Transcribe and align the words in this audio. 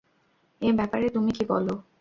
এ 0.61 0.69
ব্যাপারে 0.73 1.05
তুমি 1.09 1.31
কী 1.31 1.43
বলো? 1.45 1.73